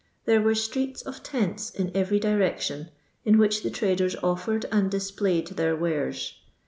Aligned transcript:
There 0.25 0.41
were 0.41 0.55
streets 0.55 1.03
of 1.03 1.21
tents 1.21 1.69
in 1.69 1.91
every 1.93 2.19
direction, 2.19 2.89
in 3.23 3.37
which 3.37 3.61
the 3.61 3.69
traders 3.69 4.15
offered 4.23 4.65
and 4.71 4.89
displayed 4.89 5.45
their 5.49 5.75
wares. 5.75 6.39